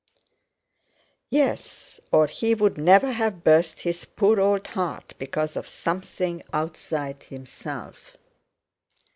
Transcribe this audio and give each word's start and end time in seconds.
"Yes, 1.29 1.99
or 2.11 2.25
he 2.25 2.55
would 2.55 2.75
never 2.75 3.11
have 3.11 3.43
burst 3.43 3.81
his 3.81 4.03
poor 4.03 4.39
old 4.39 4.65
heart 4.69 5.13
because 5.19 5.55
of 5.55 5.67
something 5.67 6.41
outside 6.51 7.21
himself." 7.21 8.17